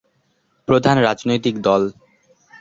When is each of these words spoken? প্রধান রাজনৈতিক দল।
প্রধান 0.67 0.95
রাজনৈতিক 0.99 1.55
দল। 1.61 1.81